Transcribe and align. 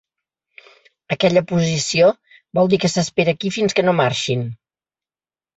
Aquella 1.15 1.43
posició 1.51 2.09
vol 2.59 2.71
dir 2.73 2.79
que 2.85 2.91
s'espera 2.95 3.37
aquí 3.39 3.55
fins 3.59 3.79
que 3.81 3.87
no 3.89 3.97
marxin. 4.03 4.45